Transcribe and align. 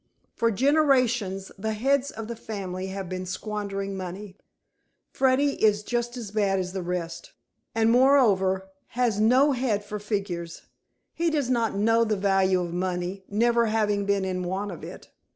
For 0.33 0.49
generations 0.49 1.51
the 1.59 1.73
heads 1.73 2.09
of 2.09 2.27
the 2.27 2.35
family 2.35 2.87
have 2.87 3.07
been 3.07 3.27
squandering 3.27 3.95
money. 3.95 4.35
Freddy 5.11 5.63
is 5.63 5.83
just 5.83 6.17
as 6.17 6.31
bad 6.31 6.57
as 6.57 6.73
the 6.73 6.81
rest, 6.81 7.33
and, 7.75 7.91
moreover, 7.91 8.67
has 8.97 9.19
no 9.19 9.51
head 9.51 9.85
for 9.85 9.99
figures. 9.99 10.63
He 11.13 11.29
does 11.29 11.51
not 11.51 11.75
know 11.75 12.03
the 12.03 12.17
value 12.17 12.61
of 12.61 12.73
money, 12.73 13.25
never 13.29 13.67
having 13.67 14.07
been 14.07 14.25
in 14.25 14.41
want 14.41 14.71
of 14.71 14.83
it. 14.83 15.11